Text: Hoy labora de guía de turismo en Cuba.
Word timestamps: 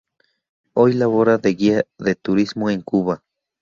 Hoy 0.73 0.93
labora 0.93 1.37
de 1.37 1.53
guía 1.53 1.83
de 1.99 2.15
turismo 2.15 2.71
en 2.71 2.81
Cuba. 2.81 3.21